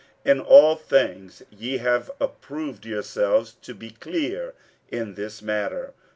In 0.25 0.39
all 0.39 0.75
things 0.75 1.43
ye 1.51 1.77
have 1.77 2.09
approved 2.19 2.87
yourselves 2.87 3.53
to 3.61 3.75
be 3.75 3.91
clear 3.91 4.55
in 4.89 5.13
this 5.13 5.43
matter. 5.43 5.93